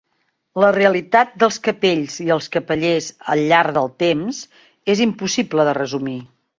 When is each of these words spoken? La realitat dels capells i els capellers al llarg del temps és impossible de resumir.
La 0.61 0.69
realitat 0.77 1.35
dels 1.43 1.59
capells 1.67 2.17
i 2.25 2.27
els 2.37 2.49
capellers 2.57 3.11
al 3.35 3.45
llarg 3.55 3.79
del 3.79 3.95
temps 4.09 4.43
és 4.97 5.07
impossible 5.11 5.73
de 5.73 5.83
resumir. 5.85 6.21